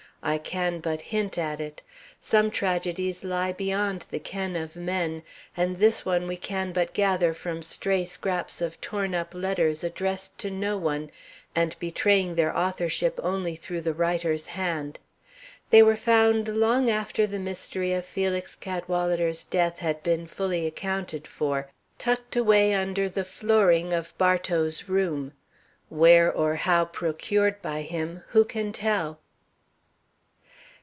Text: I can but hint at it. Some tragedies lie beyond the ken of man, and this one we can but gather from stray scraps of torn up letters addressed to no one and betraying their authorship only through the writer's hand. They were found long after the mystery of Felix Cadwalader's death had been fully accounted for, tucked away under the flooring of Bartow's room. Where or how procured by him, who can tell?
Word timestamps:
I 0.23 0.37
can 0.37 0.81
but 0.81 1.01
hint 1.01 1.39
at 1.39 1.59
it. 1.59 1.81
Some 2.21 2.51
tragedies 2.51 3.23
lie 3.23 3.53
beyond 3.53 4.05
the 4.11 4.19
ken 4.19 4.55
of 4.55 4.75
man, 4.75 5.23
and 5.57 5.77
this 5.79 6.05
one 6.05 6.27
we 6.27 6.37
can 6.37 6.71
but 6.73 6.93
gather 6.93 7.33
from 7.33 7.63
stray 7.63 8.05
scraps 8.05 8.61
of 8.61 8.79
torn 8.81 9.15
up 9.15 9.33
letters 9.33 9.83
addressed 9.83 10.37
to 10.37 10.51
no 10.51 10.77
one 10.77 11.09
and 11.55 11.75
betraying 11.79 12.35
their 12.35 12.55
authorship 12.55 13.19
only 13.23 13.55
through 13.55 13.81
the 13.81 13.95
writer's 13.95 14.45
hand. 14.53 14.99
They 15.71 15.81
were 15.81 15.95
found 15.95 16.49
long 16.55 16.87
after 16.87 17.25
the 17.25 17.39
mystery 17.39 17.91
of 17.91 18.05
Felix 18.05 18.55
Cadwalader's 18.55 19.43
death 19.43 19.79
had 19.79 20.03
been 20.03 20.27
fully 20.27 20.67
accounted 20.67 21.25
for, 21.27 21.71
tucked 21.97 22.35
away 22.35 22.75
under 22.75 23.09
the 23.09 23.25
flooring 23.25 23.91
of 23.91 24.15
Bartow's 24.19 24.87
room. 24.87 25.31
Where 25.89 26.31
or 26.31 26.57
how 26.57 26.85
procured 26.85 27.59
by 27.63 27.81
him, 27.81 28.21
who 28.27 28.45
can 28.45 28.71
tell? 28.71 29.17